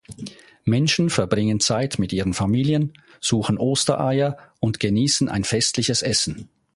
Menschen 0.65 1.11
verbringen 1.11 1.59
Zeit 1.59 1.99
mit 1.99 2.11
ihren 2.11 2.33
Familien, 2.33 2.93
suchen 3.19 3.59
Ostereier 3.59 4.35
und 4.59 4.79
genießen 4.79 5.29
ein 5.29 5.43
festliches 5.43 6.01
Essen. 6.01 6.49